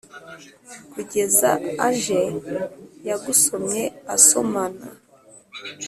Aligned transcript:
kugeza 0.91 1.49
age 1.87 2.19
yagusomye 3.07 3.83
asomana, 4.15 4.85